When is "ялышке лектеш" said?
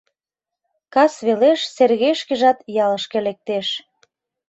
2.83-3.67